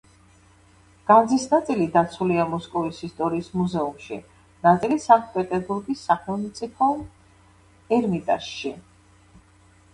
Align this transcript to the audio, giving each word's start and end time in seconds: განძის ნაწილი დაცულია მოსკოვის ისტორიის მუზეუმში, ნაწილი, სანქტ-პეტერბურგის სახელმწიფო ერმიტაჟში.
განძის 1.09 1.43
ნაწილი 1.51 1.85
დაცულია 1.97 2.45
მოსკოვის 2.53 3.03
ისტორიის 3.09 3.51
მუზეუმში, 3.59 4.19
ნაწილი, 4.69 4.99
სანქტ-პეტერბურგის 5.05 6.05
სახელმწიფო 6.09 6.91
ერმიტაჟში. 8.01 8.77